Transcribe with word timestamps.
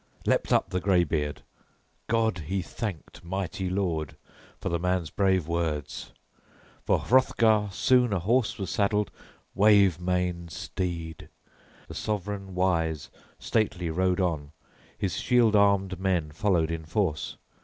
Leaped 0.25 0.51
up 0.51 0.71
the 0.71 0.79
graybeard: 0.79 1.43
God 2.07 2.39
he 2.47 2.63
thanked, 2.63 3.23
mighty 3.23 3.69
Lord, 3.69 4.17
for 4.59 4.69
the 4.69 4.79
man's 4.79 5.11
brave 5.11 5.47
words. 5.47 6.11
For 6.87 6.97
Hrothgar 6.97 7.69
soon 7.71 8.11
a 8.11 8.17
horse 8.17 8.57
was 8.57 8.71
saddled 8.71 9.11
wave 9.53 9.99
maned 10.01 10.49
steed. 10.51 11.29
The 11.87 11.93
sovran 11.93 12.55
wise 12.55 13.11
stately 13.37 13.91
rode 13.91 14.19
on; 14.19 14.53
his 14.97 15.17
shield 15.19 15.55
armed 15.55 15.99
men 15.99 16.31
followed 16.31 16.71
in 16.71 16.83
force. 16.83 17.37